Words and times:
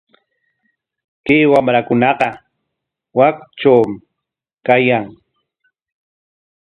Kay 1.25 1.41
wamrakunaqa 1.51 2.29
wakcham 3.17 3.89
kayan. 4.65 5.05